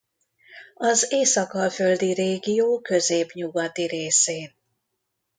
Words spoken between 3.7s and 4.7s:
részén.